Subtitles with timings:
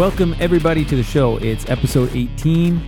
[0.00, 1.36] Welcome, everybody, to the show.
[1.36, 2.82] It's episode 18,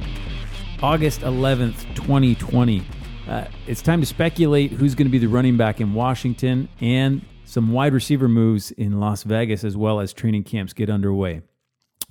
[0.83, 2.83] August 11th, 2020.
[3.29, 7.21] Uh, it's time to speculate who's going to be the running back in Washington and
[7.45, 11.43] some wide receiver moves in Las Vegas as well as training camps get underway.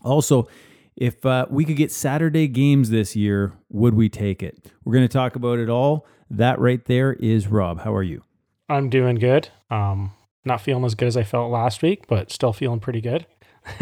[0.04, 0.48] Also,
[0.96, 4.72] if uh, we could get Saturday games this year, would we take it?
[4.86, 6.06] We're going to talk about it all.
[6.30, 7.80] That right there is Rob.
[7.80, 8.22] How are you?
[8.70, 9.50] I'm doing good.
[9.72, 10.12] Um,
[10.46, 13.26] not feeling as good as I felt last week, but still feeling pretty good.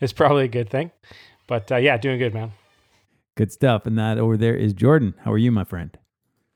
[0.00, 0.90] it's probably a good thing.
[1.46, 2.52] But uh, yeah, doing good, man.
[3.36, 3.86] Good stuff.
[3.86, 5.14] And that over there is Jordan.
[5.24, 5.96] How are you, my friend?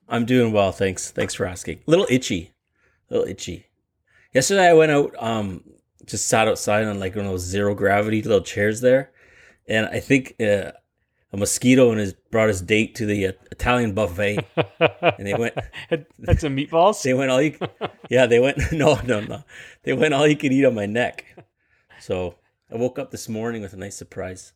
[0.09, 1.11] I'm doing well, thanks.
[1.11, 1.81] Thanks for asking.
[1.87, 2.53] A little itchy.
[3.11, 3.67] A little itchy.
[4.35, 5.63] Yesterday I went out, um,
[6.05, 9.13] just sat outside on like one of those zero gravity little chairs there.
[9.69, 10.73] And I think uh,
[11.33, 15.55] a mosquito and his brought his date to the uh, Italian buffet, and they went.
[16.19, 17.03] That's some meatballs.
[17.05, 17.57] They went all you.
[18.09, 18.73] Yeah, they went.
[18.73, 19.45] No, no, no.
[19.85, 21.25] They went all you could eat on my neck.
[22.01, 22.37] So
[22.73, 24.53] I woke up this morning with a nice surprise.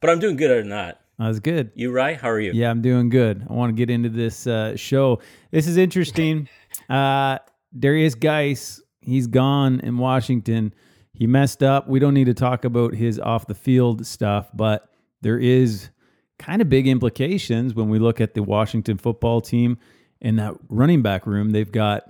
[0.00, 1.00] But I'm doing good other than that.
[1.18, 1.70] That was good.
[1.74, 2.16] You right?
[2.18, 2.52] How are you?
[2.54, 3.46] Yeah, I'm doing good.
[3.46, 5.20] I want to get into this uh, show.
[5.50, 6.48] This is interesting.
[6.88, 7.38] Uh,
[7.78, 10.72] Derrius Guice, he's gone in Washington.
[11.12, 11.88] He messed up.
[11.88, 14.88] We don't need to talk about his off the field stuff, but
[15.20, 15.90] there is
[16.38, 19.78] kind of big implications when we look at the Washington football team
[20.22, 21.50] and that running back room.
[21.50, 22.04] They've got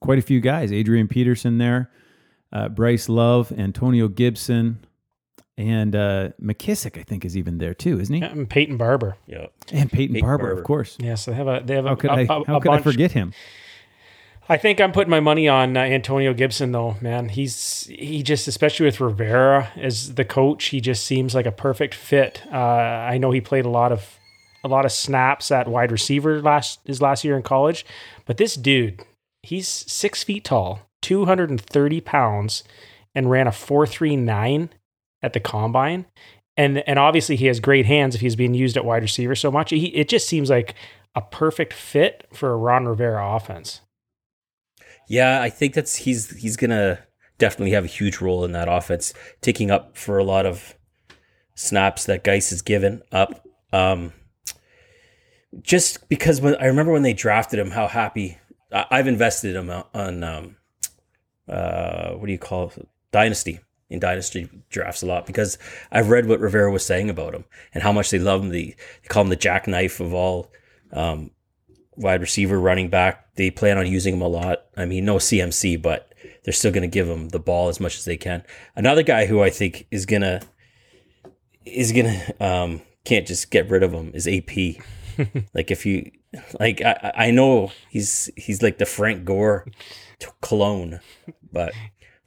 [0.00, 0.70] quite a few guys.
[0.72, 1.90] Adrian Peterson there,
[2.52, 4.78] uh, Bryce Love, Antonio Gibson,
[5.56, 6.98] and uh, McKissic.
[6.98, 8.22] I think is even there too, isn't he?
[8.22, 9.16] And Peyton Barber.
[9.26, 9.46] Yeah.
[9.72, 10.60] And Peyton, Peyton Barber, Barber.
[10.60, 10.96] of course.
[11.00, 12.20] Yeah, so they have a they have a, How could a, I?
[12.22, 13.32] a- How a could I forget him?
[14.48, 16.96] I think I'm putting my money on uh, Antonio Gibson, though.
[17.00, 21.52] Man, he's he just, especially with Rivera as the coach, he just seems like a
[21.52, 22.42] perfect fit.
[22.52, 24.18] Uh, I know he played a lot of
[24.64, 27.86] a lot of snaps at wide receiver last his last year in college,
[28.26, 29.04] but this dude,
[29.42, 32.64] he's six feet tall, 230 pounds,
[33.14, 34.70] and ran a 4.39
[35.22, 36.06] at the combine.
[36.56, 39.50] And and obviously he has great hands if he's being used at wide receiver so
[39.50, 39.70] much.
[39.70, 40.74] He, it just seems like
[41.14, 43.80] a perfect fit for a Ron Rivera offense.
[45.08, 46.98] Yeah, I think that's he's he's gonna
[47.38, 50.76] definitely have a huge role in that offense, taking up for a lot of
[51.54, 53.44] snaps that Guice has given up.
[53.72, 54.12] Um,
[55.62, 58.38] just because when I remember when they drafted him, how happy
[58.72, 60.56] I've invested him on um,
[61.48, 62.88] uh, what do you call it?
[63.12, 65.58] dynasty in dynasty drafts a lot because
[65.90, 67.44] I've read what Rivera was saying about him
[67.74, 68.50] and how much they love him.
[68.50, 70.52] The they call him the jackknife of all
[70.92, 71.32] um,
[71.96, 73.34] wide receiver, running back.
[73.34, 74.66] They plan on using him a lot.
[74.76, 76.14] I mean, no CMC, but
[76.44, 78.44] they're still going to give him the ball as much as they can.
[78.76, 80.40] Another guy who I think is gonna
[81.64, 84.82] is gonna um, can't just get rid of him is AP.
[85.54, 86.12] like if you
[86.58, 89.66] like, I I know he's he's like the Frank Gore
[90.20, 91.00] to clone,
[91.52, 91.72] but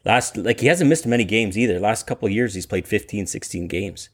[0.06, 1.80] last like he hasn't missed many games either.
[1.80, 4.10] Last couple of years he's played 15, 16 games.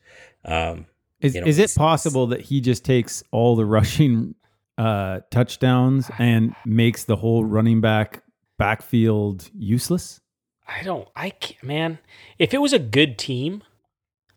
[0.45, 0.85] Um,
[1.21, 4.35] Is, you know, is it possible that he just takes all the rushing
[4.77, 8.23] uh, touchdowns and makes the whole running back
[8.57, 10.21] backfield useless?
[10.67, 11.07] I don't.
[11.15, 11.99] I can't, man.
[12.37, 13.63] If it was a good team,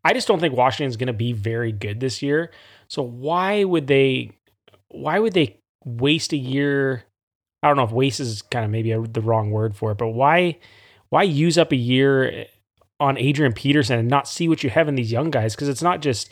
[0.05, 2.51] I just don't think Washington's going to be very good this year.
[2.89, 4.33] So why would they?
[4.93, 7.05] Why would they waste a year?
[7.63, 9.99] I don't know if waste is kind of maybe a, the wrong word for it,
[9.99, 10.59] but why?
[11.11, 12.47] Why use up a year
[12.99, 15.55] on Adrian Peterson and not see what you have in these young guys?
[15.55, 16.31] Because it's not just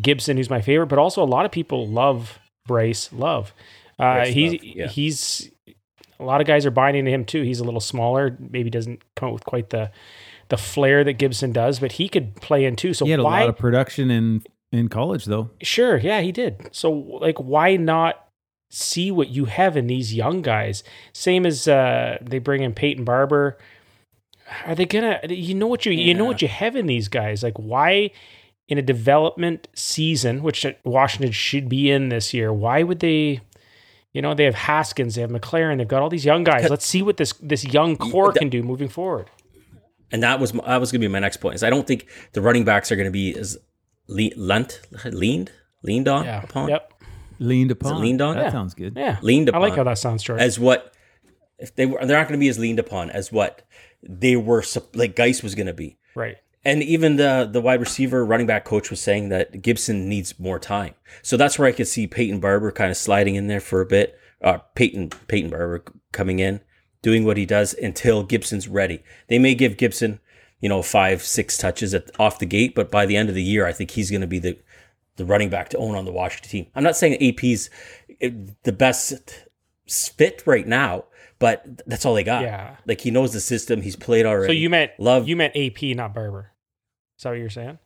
[0.00, 3.52] Gibson who's my favorite, but also a lot of people love Bryce Love.
[3.98, 4.88] Uh, Bryce he's Love, yeah.
[4.88, 5.50] he's
[6.18, 7.42] a lot of guys are buying into him too.
[7.42, 9.90] He's a little smaller, maybe doesn't come up with quite the
[10.48, 12.92] the flair that Gibson does, but he could play in too.
[12.94, 14.42] So He had a lot of production in
[14.78, 15.50] in college, though.
[15.62, 16.68] sure, yeah, he did.
[16.72, 18.20] So like, why not
[18.70, 20.82] see what you have in these young guys?
[21.12, 23.56] Same as uh, they bring in Peyton Barber.
[24.66, 25.20] Are they gonna?
[25.28, 27.42] You know what you you know what you have in these guys.
[27.42, 28.10] Like why?
[28.68, 33.40] In a development season, which Washington should be in this year, why would they?
[34.14, 36.70] You know, they have Haskins, they have McLaurin, they've got all these young guys.
[36.70, 39.28] Let's see what this this young core can do moving forward.
[40.12, 41.56] and that was that was going to be my next point.
[41.56, 43.58] Is I don't think the running backs are going to be as
[44.08, 45.52] le- lent, leaned,
[45.82, 46.42] leaned on Yeah.
[46.42, 46.92] upon, Yep.
[47.38, 48.00] Leaned upon.
[48.00, 48.36] leaned on?
[48.36, 48.52] That Yeah.
[48.52, 48.94] sounds good.
[48.96, 49.18] Yeah.
[49.22, 49.62] leaned upon.
[49.62, 50.40] I like how that sounds, George.
[50.40, 50.92] as what
[51.58, 53.62] if they were they're not going to be as leaned upon as what
[54.02, 54.62] they were
[54.94, 55.98] like Guice was going to be.
[56.14, 56.36] right.
[56.66, 60.58] And even the the wide receiver running back coach was saying that Gibson needs more
[60.58, 60.94] time.
[61.22, 63.86] So that's where I could see Peyton Barber kind of sliding in there for a
[63.86, 64.18] bit.
[64.42, 66.60] Uh, Peyton Peyton Barber coming in,
[67.02, 69.02] doing what he does until Gibson's ready.
[69.28, 70.20] They may give Gibson,
[70.64, 73.42] you know, five six touches at, off the gate, but by the end of the
[73.42, 74.58] year, I think he's going to be the
[75.16, 76.66] the running back to own on the Washington team.
[76.74, 77.68] I'm not saying AP's
[78.22, 78.30] eh,
[78.62, 79.44] the best
[79.86, 81.04] fit right now,
[81.38, 82.44] but that's all they got.
[82.44, 82.76] Yeah.
[82.86, 83.82] Like he knows the system.
[83.82, 84.48] He's played already.
[84.48, 86.52] So you meant love you meant AP, not Barber.
[87.18, 87.78] Is that what you're saying?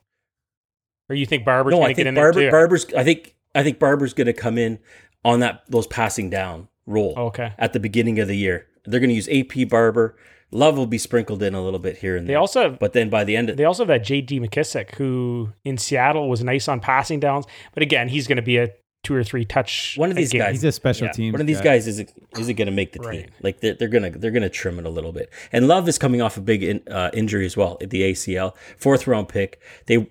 [1.09, 2.49] Or you think Barber's No, I think in Barber?
[2.49, 2.85] Barber's.
[2.93, 4.79] I think I think Barber's going to come in
[5.25, 7.51] on that those passing down role okay.
[7.57, 8.67] at the beginning of the year.
[8.85, 10.15] They're going to use AP Barber.
[10.51, 12.39] Love will be sprinkled in a little bit here and They there.
[12.39, 14.39] also have, but then by the end of they also have that J.D.
[14.39, 18.57] McKissic who in Seattle was nice on passing downs, but again, he's going to be
[18.57, 18.69] a
[19.03, 19.93] two or three touch.
[19.97, 20.39] One of these game.
[20.41, 21.31] guys- He's a special Yeah, team.
[21.33, 23.21] One of these guys is is going to make the Right.
[23.25, 23.29] team.
[23.41, 25.29] Like they're, they're gonna they're gonna trim it a little bit.
[25.51, 28.55] And Love is coming off a big in, uh, injury as well at the ACL.
[28.77, 29.59] Fourth round pick.
[29.85, 30.09] They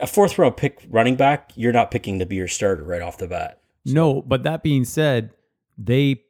[0.00, 1.50] a fourth round pick running back.
[1.56, 3.58] You're not picking to be your starter right off the bat.
[3.84, 5.30] No, but that being said,
[5.78, 6.22] they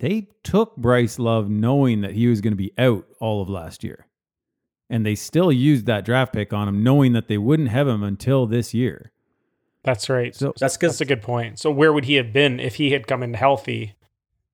[0.00, 3.84] they took Bryce Love knowing that he was going to be out all of last
[3.84, 4.06] year.
[4.88, 8.02] And they still used that draft pick on him knowing that they wouldn't have him
[8.02, 9.12] until this year.
[9.84, 10.34] That's right.
[10.34, 11.58] So That's That's a good point.
[11.58, 13.94] So where would he have been if he had come in healthy?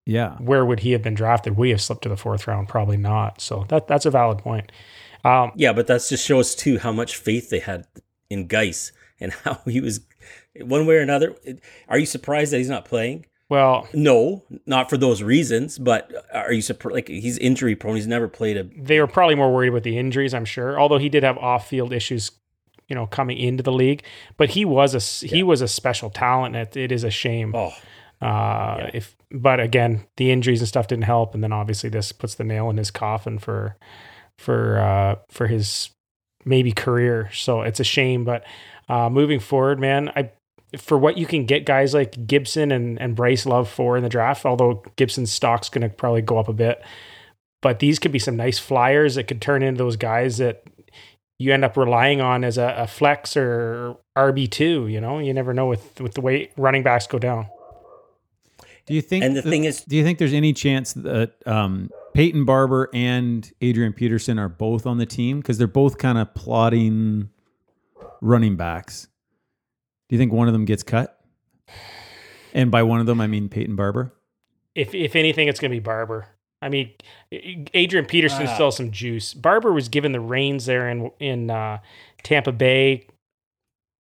[0.04, 0.37] yeah.
[0.37, 1.56] Where would he have been drafted?
[1.56, 2.69] Would he have slipped to the fourth round?
[2.69, 3.40] Probably not.
[3.40, 4.70] So that that's a valid point.
[5.25, 7.87] Um, yeah, but that just shows too how much faith they had
[8.31, 10.00] in Guice and how he was
[10.60, 11.34] one way or another.
[11.88, 13.26] Are you surprised that he's not playing?
[13.48, 15.78] Well, No, not for those reasons.
[15.78, 16.94] But are you surprised?
[16.94, 17.94] Like he's injury prone.
[17.96, 20.78] He's never played a they were probably more worried about the injuries, I'm sure.
[20.81, 22.32] Although he did have off-field issues,
[22.88, 24.02] you know, coming into the league,
[24.37, 26.56] but he was a he was a special talent.
[26.56, 27.54] It, it is a shame.
[27.54, 27.72] oh
[28.20, 32.34] Uh, If but again, the injuries and stuff didn't help, and then obviously this puts
[32.37, 33.76] the nail in his coffin for
[34.38, 35.90] for uh, for his
[36.44, 37.28] maybe career.
[37.32, 38.44] So it's a shame, but
[38.88, 40.31] uh, moving forward, man, I
[40.79, 44.09] for what you can get guys like Gibson and and Bryce Love for in the
[44.09, 46.83] draft, although Gibson's stock's going to probably go up a bit,
[47.63, 50.65] but these could be some nice flyers that could turn into those guys that
[51.39, 54.87] you end up relying on as a, a flex or RB two.
[54.89, 57.47] You know, you never know with with the way running backs go down.
[58.87, 61.33] Do you think And the th- thing is- do you think there's any chance that
[61.45, 66.19] um, Peyton Barber and Adrian Peterson are both on the team because they're both kind
[66.19, 67.29] of plotting
[68.21, 69.09] running backs?
[70.08, 71.20] Do you think one of them gets cut?
[72.55, 74.12] And by one of them, I mean Peyton Barber.
[74.75, 76.26] if if anything, it's going to be Barber.
[76.62, 76.91] I mean,
[77.75, 78.55] Adrian Peterson Ah.
[78.55, 79.35] still has some juice.
[79.35, 81.79] Barber was given the reins there in in uh,
[82.23, 83.06] Tampa Bay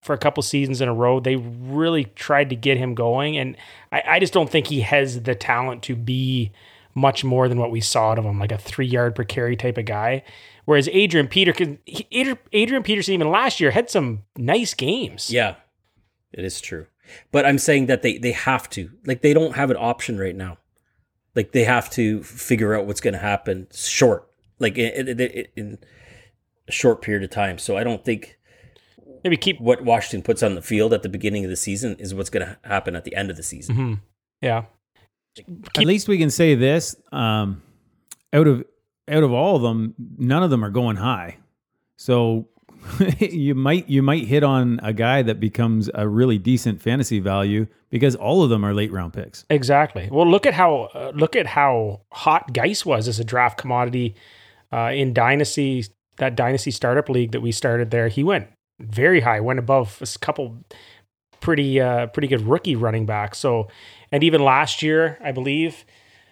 [0.03, 1.19] for a couple seasons in a row.
[1.19, 3.55] They really tried to get him going, and
[3.91, 6.51] I, I just don't think he has the talent to be
[6.95, 9.55] much more than what we saw out of him, like a three yard per carry
[9.55, 10.23] type of guy.
[10.65, 11.79] Whereas Adrian Peterson,
[12.11, 15.31] Adrian, Adrian Peterson, even last year had some nice games.
[15.31, 15.55] Yeah,
[16.33, 16.87] it is true.
[17.31, 20.35] But I'm saying that they they have to like they don't have an option right
[20.35, 20.57] now.
[21.35, 25.45] Like they have to figure out what's going to happen short, like in, in, in-
[25.55, 25.77] in
[26.67, 27.57] a short period of time.
[27.57, 28.37] So I don't think
[29.23, 29.59] maybe keep.
[29.59, 32.45] what Washington puts on the field at the beginning of the season is what's going
[32.45, 33.75] to happen at the end of the season.
[33.75, 33.99] Mhm.
[34.41, 34.65] Yeah,
[35.77, 37.61] At least we can say this: um,
[38.31, 38.63] out of
[39.09, 41.37] out of all of them, none of them are going high.
[41.97, 42.47] So
[43.19, 47.67] you might you might hit on a guy that becomes a really decent fantasy value
[47.89, 49.45] because all of them are late round picks.
[49.49, 50.09] Exactly.
[50.11, 54.15] Well, look at how uh, look at how hot Guice was as a draft commodity
[54.71, 55.85] uh, in dynasty
[56.17, 58.07] that dynasty startup league that we started there.
[58.07, 58.47] He went
[58.79, 60.63] very high, went above a couple
[61.39, 63.37] pretty uh, pretty good rookie running backs.
[63.37, 63.67] So,
[64.11, 65.85] and even last year, I believe,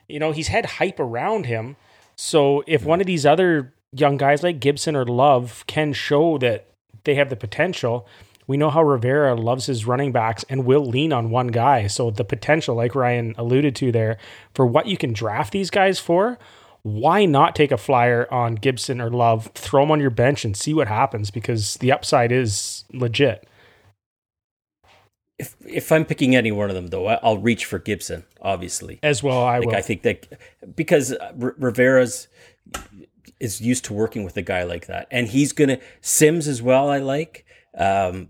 [0.08, 1.75] you know, he's had hype around him.
[2.16, 6.68] So if one of these other young guys like Gibson or Love can show that
[7.04, 8.08] they have the potential,
[8.48, 11.88] we know how Rivera loves his running backs and will lean on one guy.
[11.88, 14.18] So the potential, like Ryan alluded to there,
[14.54, 16.38] for what you can draft these guys for,
[16.84, 20.56] why not take a flyer on Gibson or Love, throw them on your bench and
[20.58, 23.48] see what happens because the upside is legit.
[25.38, 29.00] If if I'm picking any one of them though, I'll reach for Gibson, obviously.
[29.02, 29.76] As well, I Like will.
[29.76, 30.28] I think that
[30.76, 32.28] because Rivera's
[33.42, 36.90] is used to working with a guy like that, and he's gonna Sims as well.
[36.90, 37.46] I like.
[37.78, 38.30] Um,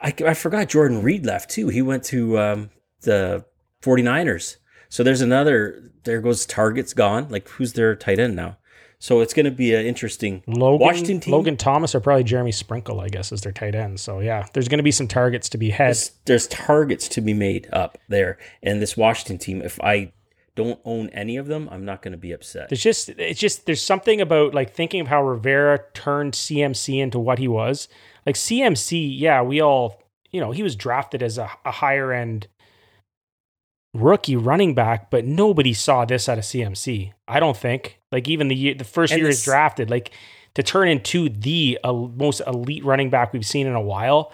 [0.00, 1.68] I, I forgot Jordan Reed left too.
[1.68, 2.70] He went to um,
[3.02, 3.44] the
[3.82, 4.56] 49ers.
[4.88, 5.90] So there's another.
[6.04, 7.28] There goes targets gone.
[7.28, 8.56] Like who's their tight end now?
[9.02, 11.32] So it's going to be an interesting Logan, Washington team.
[11.32, 13.98] Logan Thomas or probably Jeremy Sprinkle, I guess, is their tight end.
[13.98, 15.88] So yeah, there's going to be some targets to be had.
[15.88, 19.62] there's, there's targets to be made up there, and this Washington team.
[19.62, 20.12] If I
[20.56, 22.68] don't own any of them, I'm not going to be upset.
[22.68, 27.18] There's just it's just there's something about like thinking of how Rivera turned CMC into
[27.18, 27.88] what he was.
[28.26, 32.48] Like CMC, yeah, we all you know he was drafted as a, a higher end
[33.94, 37.12] rookie running back, but nobody saw this out of CMC.
[37.26, 38.00] I don't think.
[38.12, 40.12] Like even the year, the first And year he's drafted, like
[40.54, 44.32] to turn into the uh, most elite running back we've seen in a while.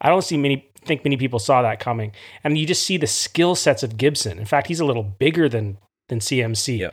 [0.00, 2.12] I don't see many think many people saw that coming.
[2.42, 4.38] And you just see the skill sets of Gibson.
[4.38, 5.78] In fact, he's a little bigger than
[6.08, 6.90] than CMC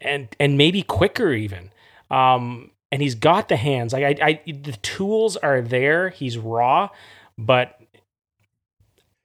[0.00, 1.70] and and maybe quicker even.
[2.10, 3.92] Um, and he's got the hands.
[3.92, 6.10] Like I, I the tools are there.
[6.10, 6.90] He's raw,
[7.36, 7.80] but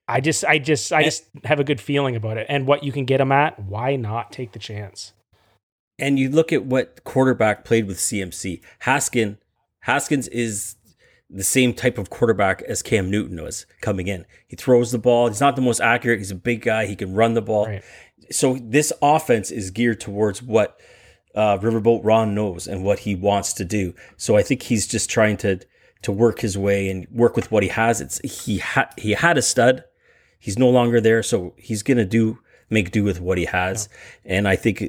[0.09, 2.47] I just, I just, I just have a good feeling about it.
[2.49, 5.13] And what you can get him at, why not take the chance?
[5.99, 8.61] And you look at what quarterback played with CMC.
[8.85, 9.37] Haskin,
[9.81, 10.77] Haskins is
[11.29, 14.25] the same type of quarterback as Cam Newton was coming in.
[14.47, 15.27] He throws the ball.
[15.27, 16.19] He's not the most accurate.
[16.19, 16.85] He's a big guy.
[16.87, 17.67] He can run the ball.
[17.67, 17.83] Right.
[18.31, 20.79] So this offense is geared towards what
[21.35, 23.93] uh, Riverboat Ron knows and what he wants to do.
[24.17, 25.59] So I think he's just trying to
[26.01, 28.01] to work his way and work with what he has.
[28.01, 29.83] It's he had he had a stud.
[30.39, 33.89] He's no longer there, so he's gonna do make do with what he has.
[34.25, 34.81] And I think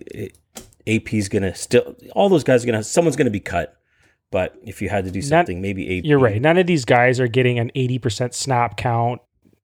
[0.87, 3.80] AP is gonna still all those guys are gonna someone's gonna be cut.
[4.31, 6.05] But if you had to do something, maybe AP.
[6.05, 6.41] You're right.
[6.41, 9.21] None of these guys are getting an 80% snap count,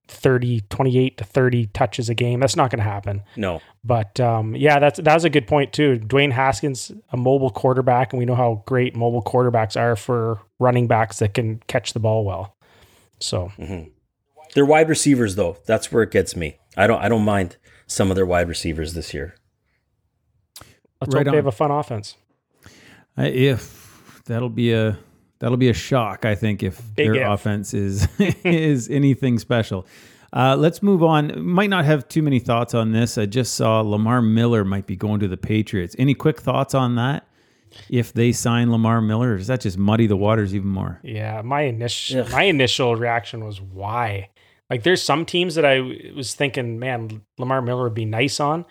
[0.09, 2.41] 30, 28 to 30 touches a game.
[2.41, 3.23] That's not going to happen.
[3.37, 3.61] No.
[3.85, 6.01] But um, yeah, that's that's a good point too.
[6.01, 10.89] Dwayne Haskins, a mobile quarterback, and we know how great mobile quarterbacks are for running
[10.89, 12.57] backs that can catch the ball well.
[13.21, 13.53] So
[14.55, 15.59] They're wide receivers though.
[15.67, 16.59] That's where it gets me.
[16.77, 17.57] I don't I don't mind
[17.87, 19.37] some of their wide receivers this year.
[21.01, 22.17] let's Right hope they have a fun offense.
[23.17, 23.86] Uh, if
[24.27, 24.99] that'll be a
[25.39, 27.29] that'll be a shock, I think, if Big their if.
[27.29, 28.09] offense is
[28.45, 29.87] is anything special.
[30.33, 31.41] Uh, let's move on.
[31.43, 33.17] Might not have too many thoughts on this.
[33.17, 35.97] I just saw Lamar Miller might be going to the Patriots.
[35.99, 37.27] Any quick thoughts on that?
[37.89, 41.01] If they sign Lamar Miller, or does that just muddy the waters even more?
[41.03, 42.31] Yeah, my initial Ugh.
[42.33, 44.31] my initial reaction was why.
[44.69, 45.81] Like, there's some teams that I
[46.15, 48.65] was thinking, man, Lamar Miller would be nice on,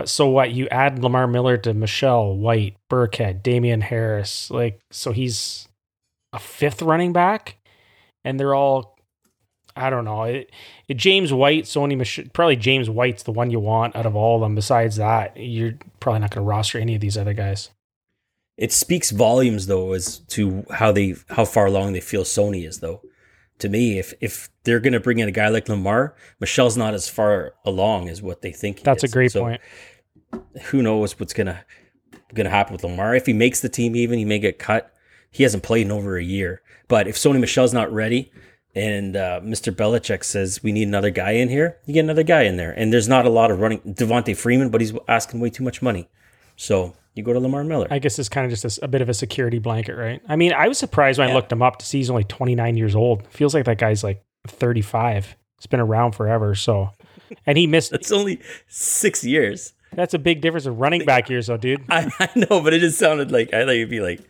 [0.00, 0.52] but so what?
[0.52, 5.68] You add Lamar Miller to Michel White, Burkhead, Damien Harris, like, so he's
[6.32, 7.58] a fifth running back,
[8.24, 8.96] and they're all,
[9.76, 10.50] I don't know, it,
[10.88, 14.36] it, James White, Sony, Mich- probably James White's the one you want out of all
[14.36, 14.54] of them.
[14.54, 17.68] Besides that, you're probably not going to roster any of these other guys.
[18.56, 22.80] It speaks volumes though as to how they how far along they feel Sony is
[22.80, 23.02] though.
[23.58, 27.08] To me, if if they're gonna bring in a guy like Lamar, Michel's not as
[27.08, 28.78] far along as what they think.
[28.78, 29.60] he That's a great So point.
[30.64, 31.64] Who knows what's gonna
[32.34, 33.14] gonna happen with Lamar?
[33.14, 34.94] If he makes the team, even he may get cut.
[35.30, 36.62] He hasn't played in over a year.
[36.88, 38.32] But if Sony Michel's not ready,
[38.74, 39.72] and uh, Mr.
[39.72, 42.72] Belichick says we need another guy in here, you get another guy in there.
[42.72, 43.80] And there's not a lot of running.
[43.80, 46.08] Devonta Freeman, but he's asking way too much money.
[46.56, 47.88] So you go to Lamar Miller.
[47.90, 50.20] I guess it's kind of just a bit of a security blanket, right?
[50.28, 52.76] I mean, I was surprised when I looked him up to see he's only 29
[52.76, 53.26] years old.
[53.28, 55.36] Feels like that guy's like 35.
[55.56, 56.54] It's been around forever.
[56.54, 56.90] So,
[57.46, 57.90] and he missed.
[57.92, 59.74] That's only six years.
[59.94, 61.82] That's a big difference of running back years, though, dude.
[61.90, 64.20] I, I know, but it just sounded like I thought he'd be like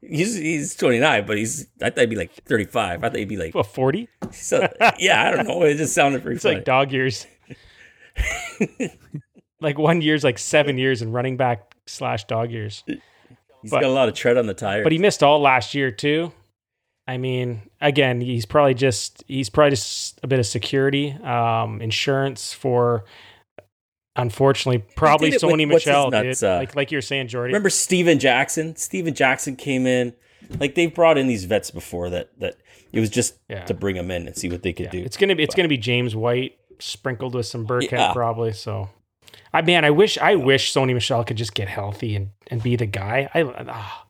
[0.00, 3.04] he's he's 29, but he's I thought he'd be like 35.
[3.04, 4.08] I thought he'd be like What 40?
[4.32, 4.66] so,
[4.98, 5.62] yeah, I don't know.
[5.62, 6.56] It just sounded pretty It's funny.
[6.56, 7.26] like dog years.
[9.60, 12.82] like one year's like seven years in running back slash dog years.
[12.86, 14.82] he's but- got a lot of tread on the tire.
[14.82, 16.32] But he missed all last year too.
[17.06, 22.52] I mean, again, he's probably just he's probably just a bit of security, um, insurance
[22.52, 23.04] for.
[24.16, 27.48] Unfortunately, probably with- Sony Michel, nuts, uh, like like you're saying, Jordy.
[27.52, 28.76] remember Steven Jackson?
[28.76, 30.14] Steven Jackson came in.
[30.60, 32.56] Like they've brought in these vets before that that
[32.92, 33.64] it was just Yeah.
[33.64, 34.98] to bring them in and see what they could do.
[34.98, 38.12] It's gonna be it's gonna be James White sprinkled with some Burkhead Yeah.
[38.12, 38.52] probably.
[38.52, 38.90] So,
[39.52, 42.76] I man, I wish I wish Sony Michel could just get healthy and, and be
[42.76, 43.28] the guy.
[43.34, 44.06] I ah,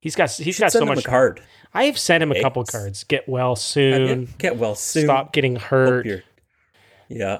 [0.00, 1.04] he's got he's got so much.
[1.04, 1.40] card.
[1.72, 3.04] I have sent him a couple s- cards.
[3.04, 4.34] Get well soon.
[4.38, 5.04] Get well soon.
[5.04, 6.24] Stop getting hurt.
[7.08, 7.38] Yeah,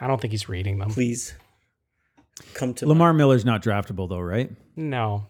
[0.00, 0.90] I don't think he's reading them.
[0.90, 1.34] please
[2.54, 4.50] come to Lamar Miller's not draftable though, right?
[4.76, 5.28] No,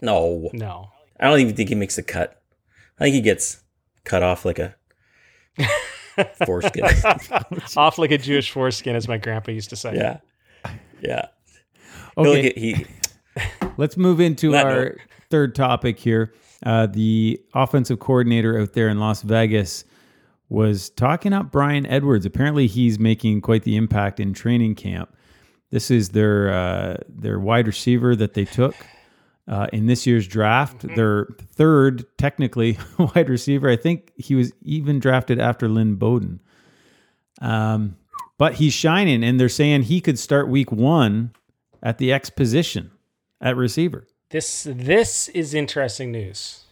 [0.00, 0.90] No, no.
[1.20, 2.40] I don't even think he makes a cut.
[2.98, 3.62] I think he gets
[4.04, 4.74] cut off like a
[6.46, 6.84] foreskin.
[7.76, 9.94] Off like a Jewish foreskin, as my grandpa used to say.
[9.96, 10.18] yeah,
[11.00, 11.26] yeah.
[12.16, 12.86] He'll Okay, get- he
[13.76, 14.98] let's move into That our note.
[15.30, 16.32] third topic here.
[16.64, 19.84] Uh, the offensive coordinator out there in Las Vegas
[20.48, 22.24] was talking up Bryan Edwards.
[22.26, 25.13] Apparently, he's making quite the impact in training camp.
[25.74, 28.76] This is their uh, their wide receiver that they took
[29.48, 30.82] uh, in this year's draft.
[30.82, 31.26] Their
[31.56, 33.68] third, technically, wide receiver.
[33.68, 36.38] I think he was even drafted after Lynn Bowden.
[37.40, 37.96] Um,
[38.38, 41.32] but he's shining, and they're saying he could start week one
[41.82, 42.92] at the X position
[43.40, 44.06] at receiver.
[44.30, 46.66] This this is interesting news,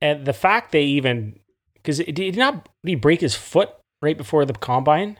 [0.00, 1.38] and the fact they even
[1.74, 3.68] because did not he break his foot
[4.00, 5.18] right before the combine,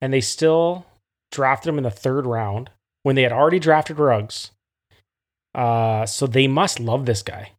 [0.00, 0.84] and they still
[1.30, 2.70] drafted him in the third round
[3.02, 4.50] when they had already drafted Ruggs.
[5.54, 7.52] Uh, so they must love this guy,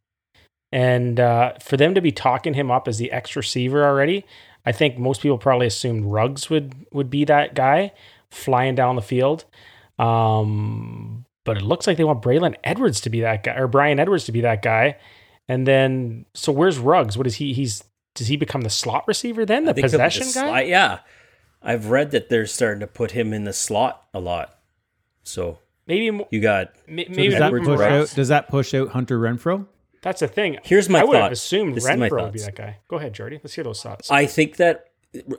[0.72, 4.24] and uh, for them to be talking him up as the X receiver already,
[4.64, 7.92] I think most people probably assumed Ruggs would would be that guy
[8.30, 9.44] flying down the field.
[9.98, 13.98] Um, but it looks like they want Braylon Edwards to be that guy or Bryan
[13.98, 14.96] Edwards to be that guy.
[15.48, 17.18] And then, so where's Ruggs?
[17.18, 17.52] What is he?
[17.52, 17.82] He's
[18.14, 19.64] does he become the slot receiver then?
[19.64, 20.46] The I think he'll be possession the guy?
[20.46, 20.98] slot- yeah,
[21.62, 24.58] I've read that they're starting to put him in the slot a lot.
[25.22, 28.12] So Maybe mo- you got may- So maybe does that push out?
[28.14, 29.66] Does that push out Hunter Renfrow?
[30.02, 30.58] that's the thing.
[30.62, 32.78] Here's my I would have assumed This Renfrow would be that guy.
[32.88, 33.38] Go ahead, Jordy.
[33.42, 34.10] Let's hear those thoughts.
[34.10, 34.86] I think that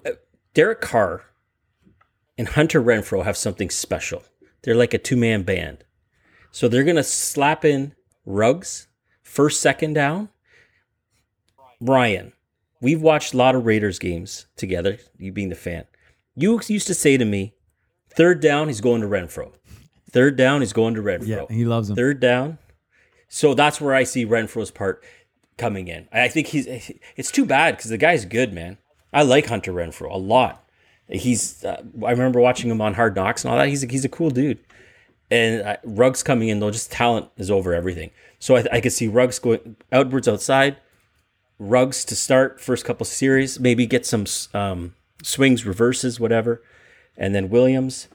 [0.05, 0.11] uh,
[0.53, 1.23] Derek Carr
[2.37, 4.23] and Hunter Renfrow have something special.
[4.61, 5.83] They're like a two man band.
[6.51, 8.87] So they're going to slap in Ruggs,
[9.23, 10.29] first, second down.
[11.79, 12.33] Ryan,
[12.81, 15.85] we've watched a lot of Raiders games together, you being the fan.
[16.35, 17.53] You used to say to me,
[18.09, 19.53] third down, he's going to Renfrow.
[20.09, 21.27] Third down, he's going to Renfrow.
[21.27, 21.95] Yeah, he loves him.
[21.95, 22.57] Third down.
[23.27, 25.03] So that's where I see Renfrow's part
[25.57, 26.07] coming in.
[26.11, 26.67] I think he's.
[27.15, 28.77] It's too bad because the guy's good, man.
[29.13, 30.67] I like Hunter Renfrow a lot.
[31.07, 31.63] He's.
[31.63, 33.69] Uh, I remember watching him on Hard Knocks and all that.
[33.69, 34.59] He's a, he's a cool dude.
[35.29, 38.11] And uh, Ruggs coming in though, just talent is over everything.
[38.39, 40.75] So I, I could see Ruggs going outwards outside.
[41.57, 46.61] Ruggs to start first couple series, maybe get some um, swings, reverses, whatever,
[47.17, 48.07] and then Williams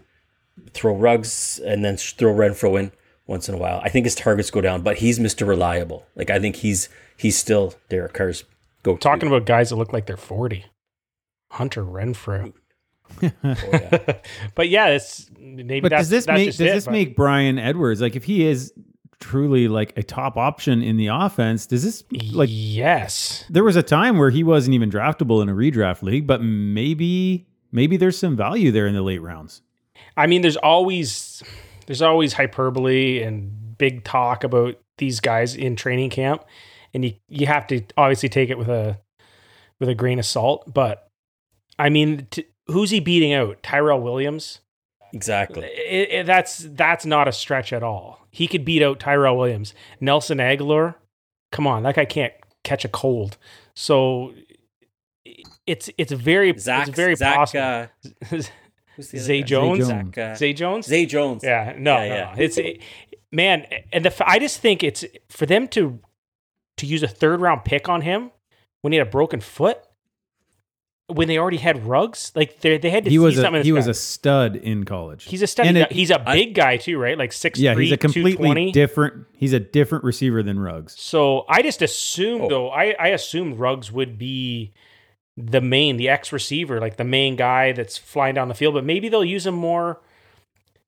[0.72, 2.92] throw Ruggs, and then throw Renfrow in
[3.26, 3.80] once in a while.
[3.84, 5.46] I think his targets go down, but he's Mr.
[5.46, 6.06] Reliable.
[6.14, 8.44] Like I think he's he's still Derek Carr's
[8.82, 10.64] go Talking about guys that look like they're 40.
[11.52, 12.52] Hunter Renfrow.
[13.22, 14.18] Oh, yeah.
[14.54, 16.90] But yeah, it's maybe But that's, does this that's make just does it, this but-
[16.92, 18.72] make Bryan Edwards like if he is
[19.20, 21.66] truly like a top option in the offense?
[21.66, 23.44] Does this like yes.
[23.50, 27.46] there was a time where he wasn't even draftable in a redraft league, but maybe
[27.72, 29.62] maybe there's some value there in the late rounds.
[30.16, 31.42] I mean, there's always
[31.86, 36.44] there's always hyperbole and big talk about these guys in training camp,
[36.94, 38.98] and you you have to obviously take it with a
[39.78, 40.72] with a grain of salt.
[40.72, 41.10] But
[41.78, 43.62] I mean, t- who's he beating out?
[43.62, 44.60] Tyrell Williams.
[45.16, 45.64] Exactly.
[45.66, 48.26] It- it- that's that's not a stretch at all.
[48.30, 50.94] He could beat out Tyrell Williams, Nelson Agholor.
[51.52, 52.32] Come on, that guy can't
[52.64, 53.38] catch a cold.
[53.74, 54.32] So
[55.66, 57.62] it's it's very Zach, it's very Zach, possible.
[57.62, 57.86] uh,
[58.96, 59.42] who's the Zay?
[59.42, 59.84] Jones?
[59.86, 60.86] Zach, uh, Zay Jones.
[60.86, 61.42] Zay Jones.
[61.44, 62.34] Yeah, no, Yeah, no, yeah.
[62.36, 62.42] no.
[62.42, 62.80] It's it,
[63.32, 65.98] man, and the f- I just think it's for them to
[66.76, 68.30] to use a third round pick on him
[68.82, 69.78] when he had a broken foot,
[71.08, 73.62] when they already had Ruggs, like they they had to He see was a in
[73.64, 73.90] he was guy.
[73.90, 75.24] a stud in college.
[75.24, 75.68] he's a study.
[75.68, 75.82] and guy.
[75.84, 77.16] it- he's a I- big guy too, right?
[77.16, 78.72] Like six yeah, he's a completely 220.
[78.72, 79.26] different.
[79.36, 81.00] He's a different receiver than Ruggs.
[81.00, 82.48] So I just assumed Oh.
[82.48, 84.72] though, I, I assumed Ruggs would be
[85.36, 88.74] the main, the X receiver, like the main guy that's flying down the field.
[88.74, 90.00] But maybe they'll use him more.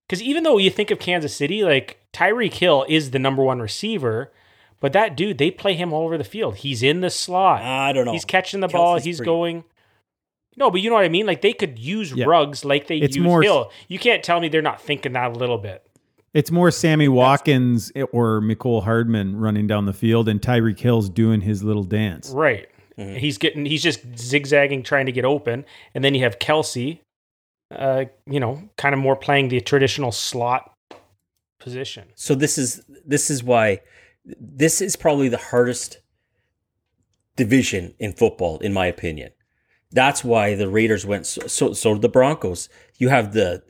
[0.09, 3.61] Because even though you think of Kansas City, like Tyreek Hill is the number one
[3.61, 4.33] receiver,
[4.81, 6.57] but that dude, they play him all over the field.
[6.57, 7.61] He's in the slot.
[7.63, 8.13] I don't know.
[8.13, 8.99] He's catching the ball.
[8.99, 9.65] He's pretty- going.
[10.59, 11.27] No, but you know what I mean.
[11.27, 12.25] Like they could use Yeah.
[12.27, 13.71] Ruggs like they It's use more- Hill.
[13.89, 15.85] You can't tell me they're not thinking that a little bit.
[16.35, 21.41] It's more Sammy Watkins or Mecole Hardman running down the field, and Tyreek Hill's doing
[21.41, 22.31] his little dance.
[22.31, 22.69] Right.
[22.99, 23.17] Mm-hmm.
[23.17, 25.65] He's getting he's just zigzagging trying to get open.
[25.95, 26.99] And then you have Kelce,
[27.75, 30.75] uh, you know, kind of more playing the traditional slot
[31.61, 32.09] position.
[32.15, 33.81] So this is this is why
[34.41, 35.99] this is probably the hardest
[37.37, 39.31] division in football, in my opinion.
[39.91, 42.69] That's why the Raiders went so so, so the Broncos.
[42.99, 43.63] You have the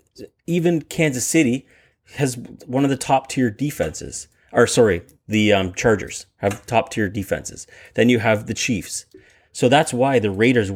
[0.46, 1.66] even Kansas City
[2.14, 4.28] has one of the top tier defenses.
[4.52, 7.66] Or sorry, the um, Chargers have top tier defenses.
[7.94, 9.04] Then you have the Chiefs.
[9.52, 10.70] So that's why the Raiders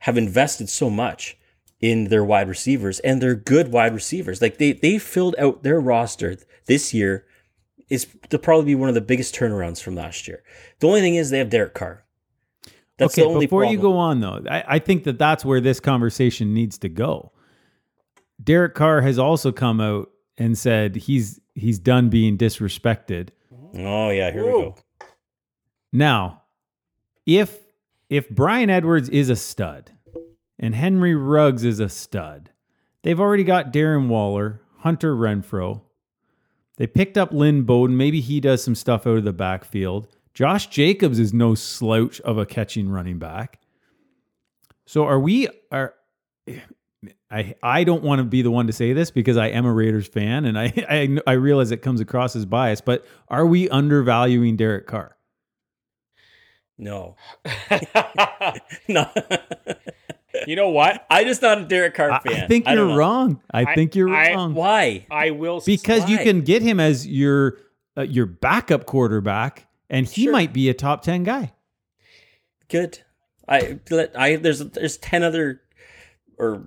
[0.00, 1.36] have invested so much
[1.80, 4.40] in their wide receivers and they're good wide receivers.
[4.40, 7.26] Like they they filled out their roster this year
[7.88, 10.42] is to probably be one of the biggest turnarounds from last year.
[10.78, 12.01] The only thing is they have Derek Carr.
[12.98, 15.60] That's okay, the only before you go on though, I, I think that that's where
[15.60, 17.32] this conversation needs to go.
[18.42, 23.30] Derek Carr has also come out and said he's he's done being disrespected.
[23.74, 24.74] Oh yeah, here we go.
[25.92, 26.42] Now,
[27.26, 27.60] if
[28.08, 29.92] if Bryan Edwards is a stud
[30.58, 32.50] and Henry Ruggs is a stud,
[33.02, 35.82] they've already got Darren Waller, Hunter Renfrow.
[36.76, 37.96] They picked up Lynn Bowden.
[37.96, 40.08] Maybe he does some stuff out of the backfield.
[40.34, 43.60] Josh Jacobs is no slouch of a catching running back.
[44.86, 45.94] So are we are
[47.30, 49.72] I I don't want to be the one to say this because I am a
[49.72, 53.68] Raiders fan and I I, I realize it comes across as bias, but are we
[53.68, 55.16] undervaluing Derek Carr?
[56.78, 57.16] No.
[58.88, 59.08] no.
[60.46, 61.06] you know what?
[61.10, 62.44] I just not a Derek Carr I, fan.
[62.44, 62.96] I think don't you're know.
[62.96, 63.40] wrong.
[63.52, 65.06] I, I- think you're I- wrong Why?
[65.10, 67.58] I will s- because you can get him as your
[67.96, 70.32] uh, your backup quarterback, and he Sure.
[70.32, 71.52] might be a top ten guy.
[72.68, 72.98] Good.
[73.46, 75.60] I let I there's there's ten other
[76.38, 76.66] or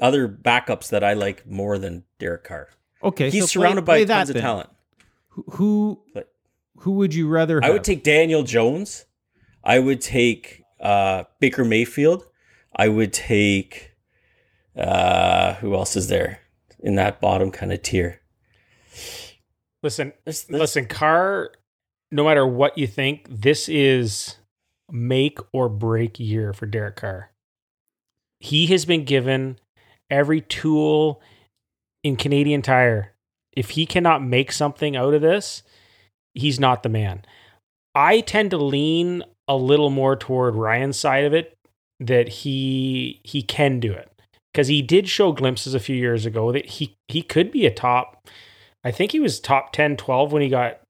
[0.00, 2.68] other backups that I like more than Derek Carr.
[3.02, 4.70] Okay, He's so surrounded play by that tons of talent.
[5.30, 6.32] Who- Who But
[6.80, 7.62] Who would you rather?
[7.64, 9.06] I would take Daniel Jones.
[9.64, 12.26] I would take uh, Baker Mayfield.
[12.74, 13.92] I would take
[14.76, 16.40] uh, who else is there
[16.80, 18.20] in that bottom kind of tier?
[19.82, 21.52] Listen, There's- there's- listen, Carr.
[22.16, 24.36] No matter what you think, this is
[24.90, 27.30] make or break year for Derek Carr.
[28.40, 29.58] He has been given
[30.08, 31.20] every tool
[32.02, 33.12] in Canadian Tire.
[33.54, 35.62] If he cannot make something out of this,
[36.32, 37.22] he's not the man.
[37.94, 41.54] I tend to lean a little more toward Ryan's side of it
[42.00, 44.10] that he he can do it
[44.54, 47.70] because he did show glimpses a few years ago that he he could be a
[47.70, 48.26] top
[48.82, 50.80] I think he was top 10 12 when he got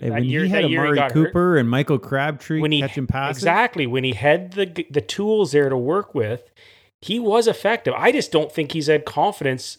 [0.00, 1.12] Hey, when year- he had year he Amari hurt.
[1.12, 3.42] Cooper and Michael Crabtree when he catching passes.
[3.42, 3.86] exactly.
[3.86, 6.50] When he had the the tools there to work with
[7.02, 7.94] he was effective.
[7.96, 9.78] I just don't think he's had confidence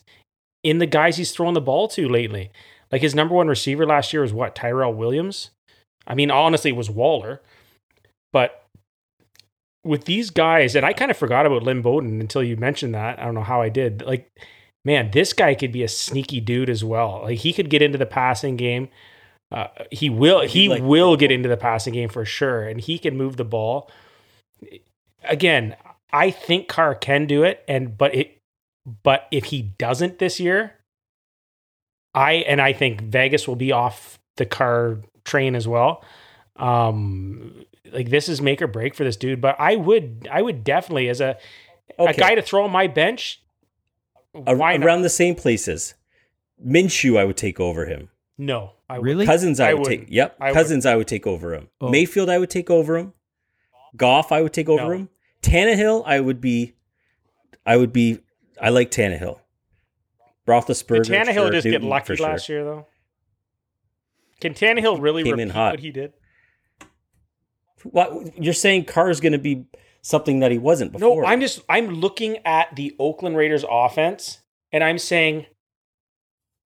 [0.63, 2.51] in the guys he's throwing the ball to lately.
[2.91, 5.51] Like his number one receiver last year was what tyrell williams?
[6.07, 7.41] I mean honestly it was waller.
[8.33, 8.63] But
[9.83, 13.19] with these guys and i kind of forgot about lynn bowden until you mentioned that.
[13.19, 14.03] I don't know how i did.
[14.03, 14.29] Like
[14.85, 17.21] man this guy could be a sneaky dude as well.
[17.23, 18.89] Like he could get into the passing game
[19.51, 22.97] uh, he will he Like- will get into the passing game for sure and he
[22.97, 23.89] can move the ball
[25.23, 25.75] again
[26.13, 28.37] i think carr can do it and but it
[29.03, 30.73] but if he doesn't this year
[32.13, 36.03] i and i think vegas will be off the car train as well
[36.55, 40.63] um like this is make or break for this dude but i would i would
[40.63, 41.37] definitely as a
[41.99, 43.41] a guy to throw on my bench
[44.47, 44.85] Ar- why not?
[44.87, 45.93] around the same places.
[46.65, 48.07] Minshew, I would take over him.
[48.37, 49.25] no I would- Really?
[49.25, 49.99] Cousins, I, I would take.
[50.01, 50.13] wouldn't.
[50.13, 51.69] Yep, I Cousins, I would take over him.
[51.79, 51.89] Oh.
[51.89, 53.13] Mayfield, I would take over him.
[53.95, 54.91] Goff, I would take over No.
[54.91, 55.09] him.
[55.41, 56.73] Tannehill, I would be.
[57.65, 58.19] I would be.
[58.61, 59.39] I like Tannehill.
[60.47, 61.03] Roethlisberger.
[61.05, 62.27] Did Tannehill sure, just get lucky sure.
[62.27, 62.85] last year, though?
[64.39, 65.73] Can Tannehill really Came repeat in hot.
[65.73, 66.13] what he did?
[67.83, 68.85] What you're saying?
[68.85, 69.65] Carr is going to be
[70.01, 71.21] something that he wasn't before.
[71.23, 74.39] No, I'm just I'm looking at the Oakland Raiders offense,
[74.71, 75.45] and I'm saying,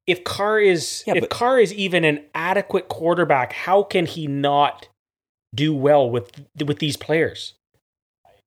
[0.07, 4.27] if Carr is Yeah, if but- Carr is even an adequate quarterback, how can he
[4.27, 4.87] not
[5.53, 6.31] do well with
[6.65, 7.53] with these players?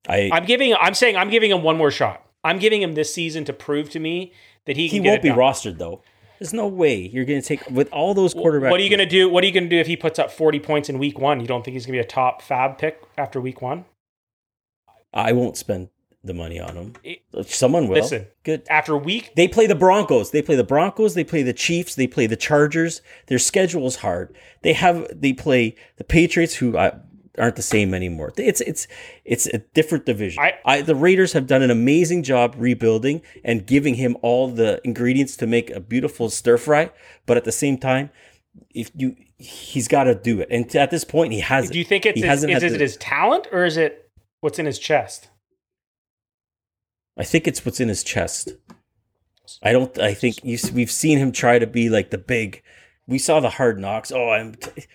[0.07, 0.29] I.
[0.31, 2.25] I'm giving I'm saying I'm giving him one more shot.
[2.43, 4.31] I'm giving him this season to prove to me
[4.65, 5.37] that he he can won't it be done.
[5.37, 6.01] rostered though.
[6.39, 8.71] There's no way you're going to take with all those quarterbacks.
[8.71, 9.27] What are you going to do?
[9.29, 11.41] What are you going to do if he puts up 40 points in week one?
[11.41, 13.83] You don't think he's going to be a top FAAB pick after week one?
[15.13, 15.89] I won't spend
[16.23, 16.93] the money on him.
[17.03, 18.01] It- Someone will.
[18.01, 18.27] Listen.
[18.43, 18.63] good.
[18.69, 20.31] After a week, They play the Broncos.
[20.31, 21.13] They play the Broncos.
[21.13, 21.95] They play the Chiefs.
[21.95, 23.01] They play the Chargers.
[23.27, 24.35] Their schedule is hard.
[24.61, 26.97] They have they play the Patriots, who uh,
[27.37, 28.33] aren't the same anymore.
[28.37, 28.85] It's it's
[29.23, 30.43] it's a different division.
[30.43, 34.81] I- I, the Raiders have done an amazing job rebuilding and giving him all the
[34.83, 36.91] ingredients to make a beautiful stir fry.
[37.25, 38.09] But at the same time,
[38.75, 41.69] if you he's got to do it, and at this point, he has.
[41.69, 44.09] do you think it's He his, hasn't is, it his talent or is it
[44.41, 45.29] what's in his chest?
[47.19, 48.53] I think it's what's in his chest.
[49.61, 49.99] I don't.
[49.99, 52.63] I think you, we've seen him try to be like the big.
[53.07, 54.11] We saw the hard knocks.
[54.11, 54.55] Oh, I'm.
[54.55, 54.85] T-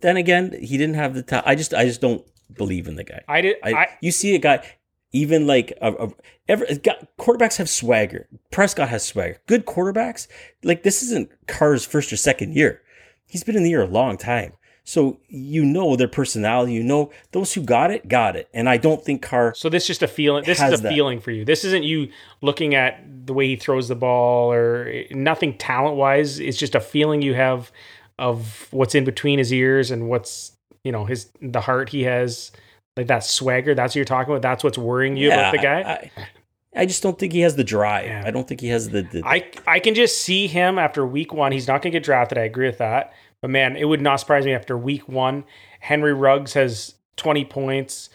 [0.00, 1.22] then again, he didn't have the.
[1.22, 1.72] Ta- I just.
[1.72, 3.22] I just don't believe in the guy.
[3.28, 3.56] I did.
[3.62, 4.66] I, I, you see a guy,
[5.12, 6.10] even like a, a
[6.48, 8.28] ever got, quarterbacks have swagger.
[8.50, 9.38] Prescott has swagger.
[9.46, 10.26] Good quarterbacks,
[10.64, 12.82] like this isn't Carr's first or second year.
[13.26, 14.54] He's been in the year a long time,
[14.90, 16.72] so you know their personality.
[16.72, 18.48] You know those who got it, got it.
[18.52, 19.54] And I don't think Carr.
[19.54, 20.42] so this is just a feeling.
[20.42, 20.92] This is a that.
[20.92, 21.44] feeling for you.
[21.44, 22.08] This isn't you
[22.42, 26.40] looking at the way he throws the ball or nothing talent wise.
[26.40, 27.70] It's just a feeling you have
[28.18, 32.50] of what's in between his ears and what's you know his the heart he has.
[32.96, 33.76] Like that swagger.
[33.76, 34.42] That's what you're talking about.
[34.42, 35.82] That's what's worrying you about the guy.
[35.82, 38.06] I, I, I just don't think he has the drive.
[38.06, 38.24] Yeah.
[38.26, 39.02] I don't think he has the.
[39.02, 41.52] the I I can just see him after week one.
[41.52, 42.38] He's not going to get drafted.
[42.38, 43.12] I agree with that.
[43.42, 45.44] But man, it would not surprise me after week one.
[45.80, 48.10] Henry Ruggs has 20 points.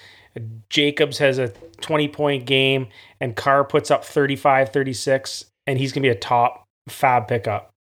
[0.69, 1.49] Jacobs has a
[1.81, 2.87] 20 point game.
[3.19, 5.45] And Carr puts up 35, 36.
[5.67, 7.71] And he's going to be a top FAAB pickup.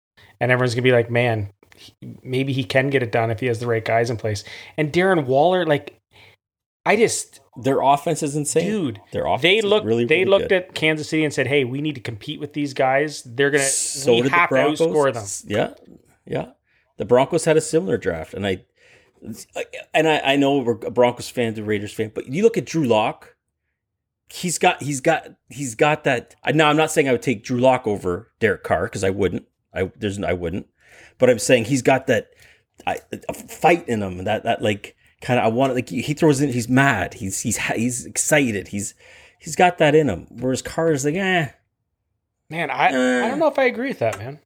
[0.40, 3.40] And everyone's going to be like, man, he- maybe he can get it done if
[3.40, 4.42] he has the right guys in place.
[4.78, 5.98] And Darren Waller, like,
[6.87, 10.48] I just, their offense is insane, dude, Their offense they looked really, they really looked
[10.50, 10.64] good.
[10.64, 13.22] at Kansas City and said, "Hey, we need to compete with these guys.
[13.22, 15.70] They're gonna So we did the have to outscore them." Yeah,
[16.26, 16.50] yeah.
[16.96, 18.64] The Broncos had a similar draft, and I,
[19.92, 22.66] and I, I know we're a Broncos fan, a Raiders fan, but you look at
[22.66, 23.37] Drew Lock.
[24.30, 26.35] He's got, he's got, he's got that.
[26.54, 29.46] Now, I'm not saying I would take Drew Lock over Derek Carr because I wouldn't.
[29.74, 30.66] I there's, I wouldn't.
[31.18, 32.30] But I'm saying he's got that,
[32.87, 34.24] I, a fight in him.
[34.24, 35.74] That that like kind of I want.
[35.74, 36.50] Like he throws in.
[36.50, 37.14] He's mad.
[37.14, 38.68] He's he's he's excited.
[38.68, 38.94] He's
[39.38, 40.26] he's got that in him.
[40.30, 41.48] Whereas Carr is like, eh.
[42.50, 44.40] Man, I I don't know if I agree with that, man.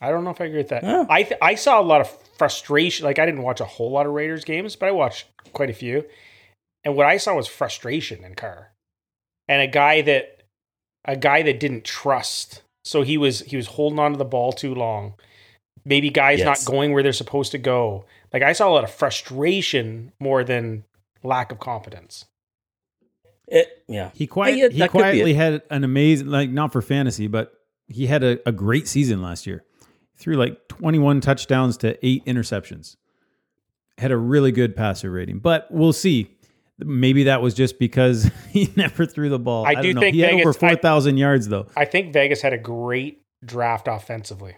[0.00, 0.82] I don't know if I agree with that.
[0.84, 1.06] Oh.
[1.08, 3.04] I th- I saw a lot of frustration.
[3.04, 5.74] Like I didn't watch a whole lot of Raiders games, but I watched quite a
[5.74, 6.04] few.
[6.84, 8.72] And what I saw was frustration in Carr,
[9.48, 10.42] and a guy that
[11.04, 12.62] a guy that didn't trust.
[12.84, 15.14] So he was he was holding on to the ball too long.
[15.86, 16.46] Maybe guys Yes.
[16.46, 18.04] not going where they're supposed to go.
[18.32, 20.84] Like I saw a lot of frustration more than
[21.22, 22.24] lack of competence.
[23.46, 24.10] It, yeah.
[24.14, 27.26] He quiet, Yeah, he that could be quietly had an amazing like not for fantasy,
[27.26, 27.52] but
[27.88, 29.64] he had a, a great season last year.
[30.16, 32.96] Threw like 21 touchdowns to eight interceptions.
[33.98, 36.30] Had a really good passer rating, but we'll see.
[36.78, 39.66] Maybe that was just because he never threw the ball.
[39.66, 40.00] I don't do know.
[40.00, 41.66] think he had over 4,000 yards though.
[41.76, 44.56] I think Vegas had a great draft offensively.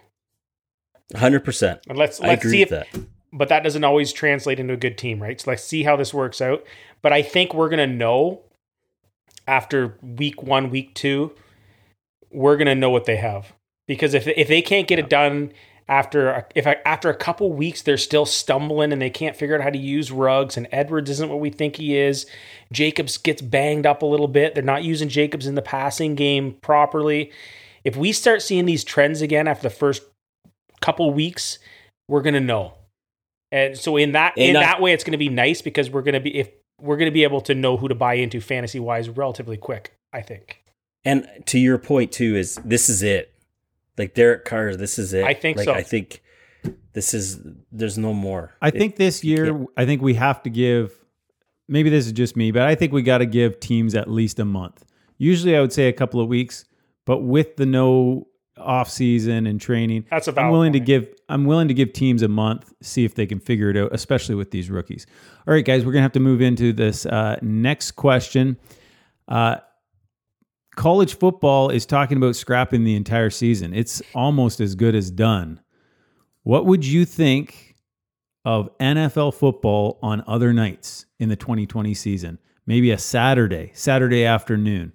[1.13, 1.79] 100%.
[1.87, 3.01] And let's let's agree see if with that.
[3.31, 5.39] but that doesn't always translate into a good team, right?
[5.39, 6.63] So let's see how this works out.
[7.01, 8.41] But I think we're gonna know
[9.47, 11.33] after week one, week two,
[12.31, 13.53] we're gonna know what they have
[13.87, 15.51] because if if they can't get it done
[15.89, 19.55] after a- if I, after a couple weeks they're still stumbling and they can't figure
[19.55, 22.25] out how to use Ruggs and Edwards isn't what we think he is.
[22.73, 24.53] Jacobs gets banged up a little bit.
[24.53, 27.31] They're not using Jacobs in the passing game properly.
[27.85, 30.03] If we start seeing these trends again after the first
[30.81, 31.57] couple weeks,
[32.09, 32.73] we're gonna know.
[33.53, 36.19] And so in that in I- that way, it's gonna be nice because we're gonna
[36.19, 36.49] be if
[36.81, 39.93] we're gonna be able to know who to buy into fantasy wise relatively quick.
[40.11, 40.61] I think.
[41.05, 43.31] And to your point too is this is it.
[43.97, 45.23] Like Derek Carr, this is it.
[45.25, 45.73] I think like, so.
[45.73, 46.21] I think
[46.93, 47.39] this is
[47.71, 48.53] there's no more.
[48.61, 50.93] I It- think this year, I think we have to give.
[51.69, 54.39] Maybe this is just me, but I think we got to give teams at least
[54.39, 54.85] a month.
[55.17, 56.63] Usually, I would say a couple of weeks,
[57.05, 61.07] but with the no off season and training, That's a I'm valid willing to give.
[61.29, 64.35] I'm willing to give teams a month, see if they can figure it out, especially
[64.35, 65.05] with these rookies.
[65.47, 68.57] All right, guys, we're gonna have to move into this uh, next question.
[69.27, 69.57] Uh,
[70.77, 73.73] college football is talking about scrapping the entire season.
[73.73, 75.59] It's almost as good as done.
[76.43, 77.75] What would you think
[78.45, 82.39] of NFL football on other nights in the 2020 season?
[82.65, 84.93] Maybe a Saturday, Saturday afternoon.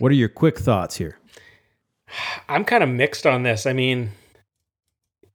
[0.00, 1.18] What are your quick thoughts here?
[2.48, 3.66] I'm kind of mixed on this.
[3.66, 4.10] I mean,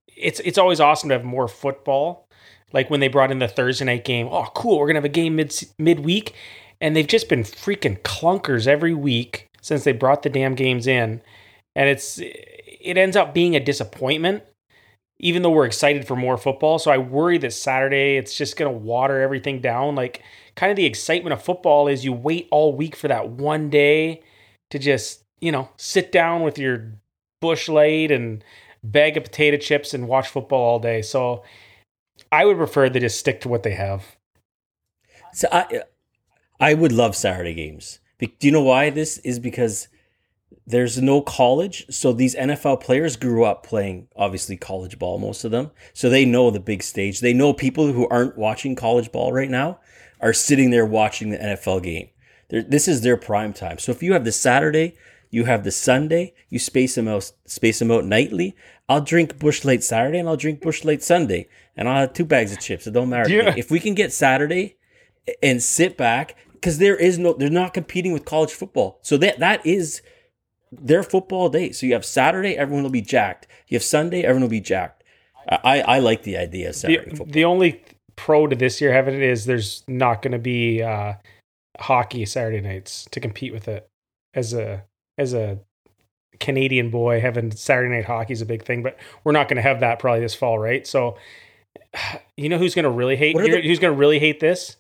[0.08, 2.27] it's it's always awesome to have more football.
[2.71, 4.27] Like when they brought in the Thursday night game.
[4.32, 4.79] Oh, cool!
[4.79, 6.34] We're gonna have a game mid midweek,
[6.82, 11.21] and they've just been freaking clunkers every week since they brought the damn games in,
[11.76, 14.43] and it's it ends up being a disappointment.
[15.19, 18.71] Even though we're excited for more football, so I worry that Saturday it's just gonna
[18.71, 19.95] water everything down.
[19.95, 20.21] Like
[20.56, 24.21] kind of the excitement of football is you wait all week for that one day
[24.69, 26.91] to just you know sit down with your
[27.39, 28.43] Busch Light and
[28.84, 31.02] bag of potato chips and watch football all day.
[31.02, 31.43] So
[32.32, 34.17] I would prefer they just stick to what they have.
[35.32, 35.84] So I
[36.60, 37.99] I would love Saturday games.
[38.27, 39.88] Do you know why this is because
[40.65, 45.51] there's no college, so these NFL players grew up playing obviously college ball most of
[45.51, 45.71] them.
[45.93, 47.19] So they know the big stage.
[47.19, 49.79] They know people who aren't watching college ball right now
[50.21, 52.09] are sitting there watching the NFL game.
[52.49, 53.77] They're, this is their prime time.
[53.77, 54.95] So if you have the Saturday,
[55.29, 58.55] you have the Sunday, you space them out space them out nightly.
[58.88, 62.25] I'll drink Busch Light Saturday and I'll drink Busch Light Sunday, and I'll have two
[62.25, 62.88] bags of chips.
[62.88, 63.29] It don't matter.
[63.29, 63.53] Yeah.
[63.57, 64.77] If we can get Saturday
[65.41, 69.39] and sit back because there is no they're not competing with college football so that
[69.39, 70.02] that is
[70.71, 74.41] their football day so you have saturday everyone will be jacked you have sunday everyone
[74.43, 75.04] will be jacked
[75.49, 77.84] i i like the idea of saturday The, football the only
[78.15, 81.13] pro to this year having it is there's not going to be uh,
[81.80, 83.88] hockey Saturday nights to compete with it.
[84.34, 84.84] As a
[85.17, 85.60] as a
[86.39, 89.62] Canadian boy, having Saturday night hockey is a big thing, but we're not going to
[89.62, 90.86] have that probably this fall, right?
[90.88, 91.17] So,
[92.38, 93.36] you know who's going to really hate?
[93.36, 94.78] What are you know the- who's going to really hate this?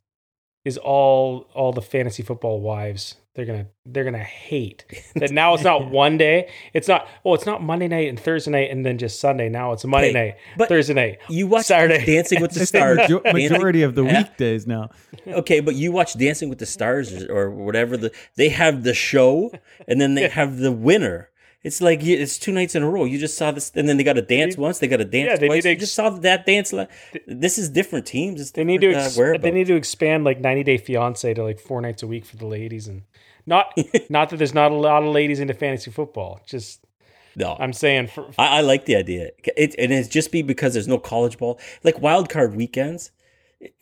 [0.65, 3.15] Is all all the fantasy football wives.
[3.35, 6.49] They're gonna they're gonna hate that now it's not one day.
[6.73, 9.49] It's not oh it's not Monday night and Thursday night and then just Sunday.
[9.49, 11.17] Now it's Monday Hey, night, but Thursday night.
[11.29, 12.05] you watch Saturday.
[12.05, 12.99] dancing with the stars
[13.33, 14.19] majority of the Yeah.
[14.19, 14.91] weekdays now.
[15.27, 18.93] okay but you watch dancing with the stars or, or whatever the they have the
[18.93, 19.51] show
[19.87, 21.29] and then they have the winner
[21.63, 23.05] it's like it's two nights in a row.
[23.05, 24.79] You just saw this, and then they got to dance once.
[24.79, 25.55] They got to dance Yeah, they twice.
[25.57, 26.73] need to you just saw that dance.
[26.73, 26.87] la-
[27.27, 28.41] This is different teams.
[28.41, 31.33] It's They need to different, ex- uh, they need to expand like 90 Day Fiance
[31.33, 33.03] to like four nights a week for the ladies and
[33.45, 33.73] not
[34.09, 36.41] not that there's not a lot of ladies into fantasy football.
[36.45, 36.85] Just
[37.35, 37.55] no.
[37.59, 39.31] I'm saying for, I, I like the idea.
[39.57, 43.11] It, and it's just be because there's no college ball, like wild card weekends.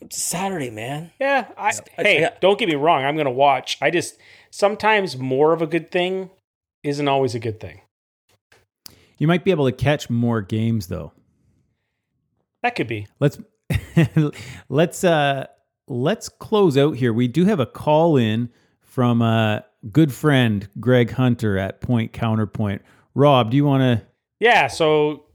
[0.00, 1.10] It's Saturday, man.
[1.18, 1.48] yeah.
[1.58, 3.04] I, hey, don't get me wrong.
[3.04, 3.76] I'm gonna watch.
[3.82, 4.16] I just
[4.50, 6.30] sometimes more of a good thing
[6.82, 7.80] isn't always a good thing.
[9.18, 11.12] You might be able to catch more games though.
[12.62, 13.06] That could be.
[13.20, 13.38] Let's
[14.68, 15.46] let's uh
[15.86, 17.12] let's close out here.
[17.12, 22.82] We do have a call in from a good friend Greg Hunter at Point Counterpoint.
[23.14, 24.06] Rob, do you want to
[24.40, 24.66] Yeah.
[24.66, 25.26] So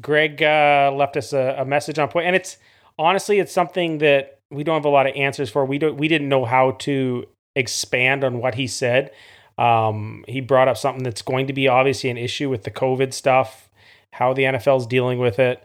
[0.00, 2.58] Greg uh, left us a, a message on point, and it's
[2.98, 5.64] honestly it's something that we don't have a lot of answers for.
[5.64, 9.10] We don't we didn't know how to expand on what he said.
[9.58, 13.12] Um, he brought up something that's going to be obviously an issue with the COVID
[13.12, 13.68] stuff,
[14.12, 15.62] how the NFL is dealing with it,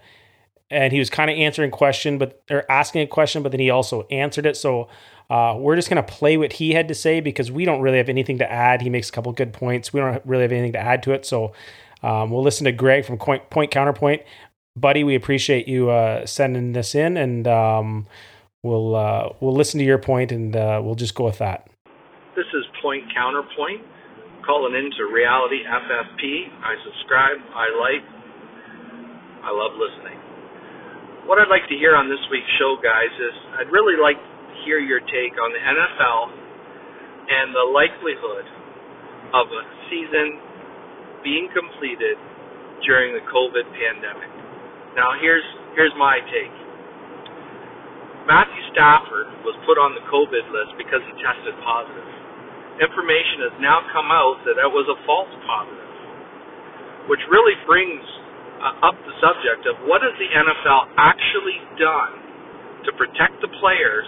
[0.70, 3.70] and he was kind of answering question, but or asking a question, but then he
[3.70, 4.56] also answered it.
[4.56, 4.88] So
[5.30, 8.10] uh, we're just gonna play what he had to say because we don't really have
[8.10, 8.82] anything to add.
[8.82, 9.92] He makes a couple good points.
[9.92, 11.26] We don't really have anything to add to it.
[11.26, 11.54] So
[12.04, 14.22] um, we'll listen to Greg from Point, Point Counterpoint,
[14.76, 15.04] buddy.
[15.04, 18.08] We appreciate you uh, sending this in, and um,
[18.64, 21.68] we'll uh, we'll listen to your point, and uh, we'll just go with that.
[23.14, 23.82] Counterpoint,
[24.46, 26.22] calling into Reality FFP.
[26.64, 28.04] I subscribe, I like,
[29.46, 30.20] I love listening.
[31.30, 34.54] What I'd like to hear on this week's show, guys, is I'd really like to
[34.66, 36.20] hear your take on the NFL
[37.30, 38.46] and the likelihood
[39.38, 40.42] of a season
[41.22, 42.18] being completed
[42.82, 44.32] during the COVID pandemic.
[44.98, 45.46] Now, here's
[45.78, 46.56] here's my take.
[48.26, 52.09] Matthew Stafford was put on the COVID list because he tested positive
[52.80, 55.92] information has now come out that that was a false positive,
[57.12, 58.04] which really brings
[58.60, 62.14] uh, up the subject of what has the NFL actually done
[62.88, 64.08] to protect the players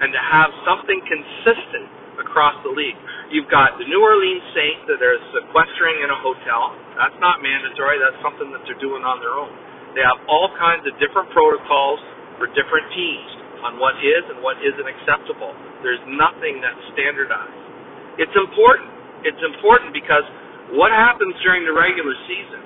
[0.00, 1.88] and to have something consistent
[2.20, 2.96] across the league.
[3.32, 6.76] You've got the New Orleans Saints that are sequestering in a hotel.
[6.96, 8.00] That's not mandatory.
[8.00, 9.52] That's something that they're doing on their own.
[9.96, 12.00] They have all kinds of different protocols
[12.36, 13.30] for different teams
[13.64, 15.52] on what is and what isn't acceptable.
[15.80, 17.75] There's nothing that's standardized.
[18.16, 18.88] It's important.
[19.24, 20.24] It's important because
[20.72, 22.62] what happens during the regular season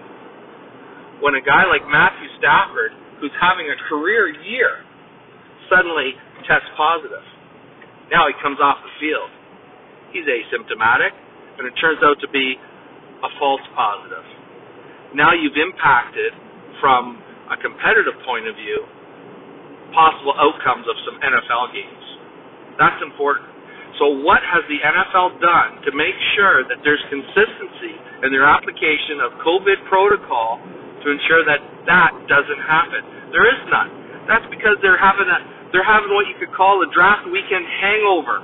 [1.20, 4.86] when a guy like Matthew Stafford, who's having a career year,
[5.68, 6.14] suddenly
[6.46, 7.24] tests positive?
[8.10, 9.30] Now he comes off the field.
[10.14, 11.14] He's asymptomatic,
[11.58, 12.58] and it turns out to be
[13.22, 14.26] a false positive.
[15.14, 16.34] Now you've impacted
[16.78, 17.18] from
[17.50, 18.86] a competitive point of view
[19.90, 22.06] possible outcomes of some NFL games.
[22.78, 23.49] That's important.
[23.98, 29.24] So, what has the NFL done to make sure that there's consistency in their application
[29.24, 30.62] of COVID protocol
[31.02, 33.32] to ensure that that doesn't happen?
[33.34, 33.90] There is none.
[34.30, 35.38] That's because they're having a
[35.74, 38.42] they're having what you could call a draft weekend hangover.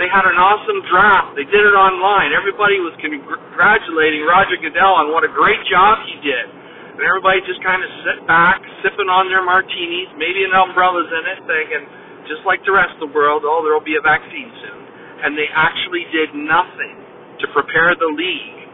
[0.00, 1.34] They had an awesome draft.
[1.34, 2.30] They did it online.
[2.30, 6.46] Everybody was congratulating Roger Goodell on what a great job he did.
[6.94, 11.24] And everybody just kind of sit back, sipping on their martinis, maybe an umbrella's in
[11.34, 11.84] it, thinking,
[12.28, 14.80] just like the rest of the world, oh, there will be a vaccine soon.
[15.24, 17.02] And they actually did nothing
[17.42, 18.68] to prepare the league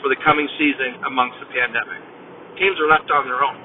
[0.00, 2.00] for the coming season amongst the pandemic.
[2.56, 3.58] Teams are left on their own.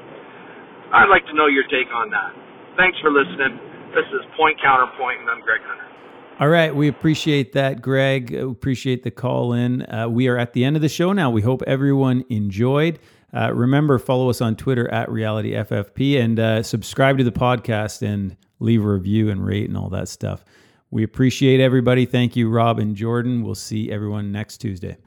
[0.91, 2.33] I'd like to know your take on that.
[2.75, 3.57] Thanks for listening.
[3.93, 5.87] This is Point Counterpoint, and I'm Greg Hunter.
[6.39, 8.31] All right, we appreciate that, Greg.
[8.31, 9.83] We appreciate the call in.
[9.83, 11.29] Uh, we are at the end of the show now.
[11.29, 12.99] We hope everyone enjoyed.
[13.33, 18.35] Uh, remember, follow us on Twitter at RealityFFP and uh, subscribe to the podcast and
[18.63, 20.43] leave a review and rate and all that stuff.
[20.89, 22.05] We appreciate everybody.
[22.05, 23.43] Thank you, Rob and Jordan.
[23.43, 24.97] We'll see everyone next Tuesday.